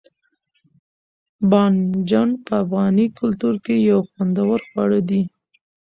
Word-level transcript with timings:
بانجڼ 1.49 2.27
په 2.45 2.53
افغاني 2.63 3.05
کلتور 3.19 3.53
کښي 3.63 3.77
یو 3.89 3.99
خوندور 4.09 4.59
خواړه 4.67 4.99
دي. 5.09 5.21